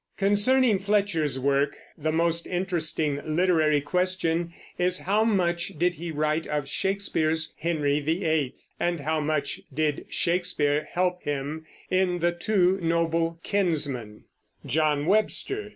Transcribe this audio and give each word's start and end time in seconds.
Concerning 0.17 0.79
Fletcher's 0.79 1.39
work 1.39 1.77
the 1.95 2.11
most 2.11 2.47
interesting 2.47 3.21
literary 3.23 3.79
question 3.79 4.51
is 4.79 5.01
how 5.01 5.23
much 5.23 5.77
did 5.77 5.93
he 5.93 6.09
write 6.09 6.47
of 6.47 6.67
Shakespeare's 6.67 7.53
Henry 7.59 7.99
VIII, 7.99 8.55
and 8.79 9.01
how 9.01 9.19
much 9.19 9.61
did 9.71 10.07
Shakespeare 10.09 10.87
help 10.91 11.21
him 11.21 11.67
in 11.91 12.17
The 12.17 12.31
Two 12.31 12.79
Noble 12.81 13.39
Kinsmen. 13.43 14.23
JOHN 14.65 15.05
WEBSTER. 15.05 15.69